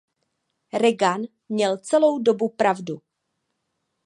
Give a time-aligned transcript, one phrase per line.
[0.73, 3.01] Reagan měl celou dobu pravdu.